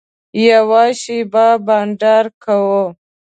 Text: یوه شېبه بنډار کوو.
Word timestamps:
یوه 0.47 0.83
شېبه 1.01 1.47
بنډار 1.65 2.25
کوو. 2.43 2.83